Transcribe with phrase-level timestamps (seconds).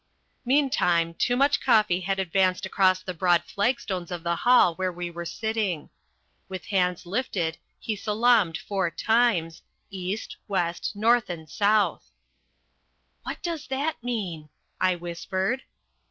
[0.45, 5.27] Meantime, Toomuch Koffi had advanced across the broad flagstones of the hall where we were
[5.27, 5.91] sitting.
[6.49, 9.61] With hands lifted he salaamed four times
[9.91, 12.09] east, west, north, and south.
[13.21, 15.61] "What does that mean?" I whispered.